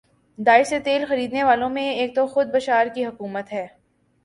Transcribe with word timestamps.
داعش 0.39 0.67
سے 0.67 0.79
تیل 0.79 1.05
خرینے 1.07 1.43
والوں 1.43 1.69
میں 1.69 1.89
ایک 1.91 2.15
تو 2.15 2.25
خود 2.27 2.47
بشار 2.47 2.87
کی 2.95 3.05
حکومت 3.05 3.53
ہے 3.53 3.67